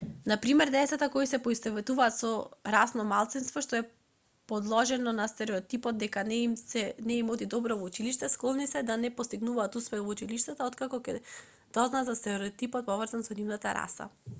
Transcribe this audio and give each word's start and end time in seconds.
на 0.25 0.37
пример 0.41 0.67
децата 0.71 1.09
кои 1.13 1.25
се 1.31 1.39
поистоветуваат 1.47 2.15
со 2.19 2.29
расно 2.75 3.03
малцинство 3.11 3.63
што 3.65 3.77
е 3.79 3.83
подложено 4.53 5.13
на 5.19 5.27
стереотипот 5.33 5.99
дека 6.05 6.23
не 6.31 6.41
им 7.19 7.29
оди 7.35 7.49
добро 7.55 7.77
во 7.83 7.91
училиште 7.93 8.31
склони 8.39 8.67
се 8.73 8.83
да 8.89 8.97
не 9.05 9.13
постигнуваат 9.23 9.79
успех 9.83 10.05
во 10.11 10.15
училиштето 10.19 10.71
откако 10.71 11.03
ќе 11.09 11.19
дознаат 11.79 12.11
за 12.13 12.17
стереотипот 12.25 12.89
поврзан 12.93 13.27
со 13.29 13.41
нивната 13.45 13.77
раса 13.83 14.11